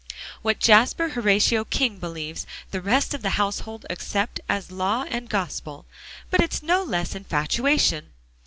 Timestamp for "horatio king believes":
1.09-2.47